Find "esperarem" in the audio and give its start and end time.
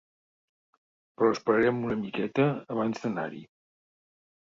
1.35-1.83